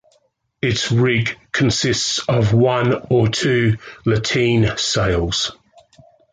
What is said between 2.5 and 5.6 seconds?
one or two lateen sails.